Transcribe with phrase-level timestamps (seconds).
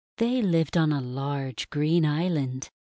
[0.17, 2.71] They lived on a large green island.